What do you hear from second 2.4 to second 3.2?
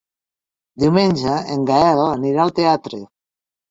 al teatre.